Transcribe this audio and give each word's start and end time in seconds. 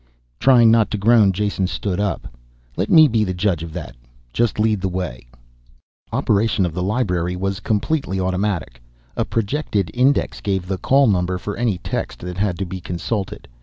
Trying 0.39 0.71
not 0.71 0.89
to 0.89 0.97
groan, 0.97 1.31
Jason 1.31 1.67
stood 1.67 1.99
up. 1.99 2.27
"Let 2.75 2.89
me 2.89 3.07
be 3.07 3.23
the 3.23 3.35
judge 3.35 3.61
of 3.61 3.71
that. 3.73 3.95
Just 4.33 4.57
lead 4.59 4.81
the 4.81 4.89
way." 4.89 5.27
Operation 6.11 6.65
of 6.65 6.73
the 6.73 6.81
library 6.81 7.35
was 7.35 7.59
completely 7.59 8.19
automatic. 8.19 8.81
A 9.15 9.25
projected 9.25 9.91
index 9.93 10.41
gave 10.41 10.65
the 10.65 10.79
call 10.79 11.05
number 11.05 11.37
for 11.37 11.55
any 11.55 11.77
text 11.77 12.17
that 12.21 12.37
had 12.39 12.57
to 12.57 12.65
be 12.65 12.81
consulted. 12.81 13.47